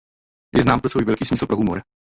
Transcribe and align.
Je 0.55 0.63
znám 0.63 0.79
pro 0.79 0.89
svůj 0.89 1.05
velký 1.05 1.25
smysl 1.25 1.45
pro 1.45 1.55
humor. 1.57 1.81